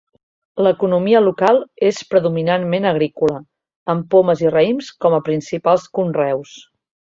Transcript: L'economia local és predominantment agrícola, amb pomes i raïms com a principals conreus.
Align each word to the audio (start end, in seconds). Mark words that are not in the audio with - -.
L'economia 0.67 1.19
local 1.25 1.59
és 1.89 1.99
predominantment 2.13 2.89
agrícola, 2.93 3.37
amb 3.95 4.09
pomes 4.17 4.43
i 4.47 4.55
raïms 4.57 4.91
com 5.07 5.19
a 5.19 5.23
principals 5.31 5.89
conreus. 6.01 6.59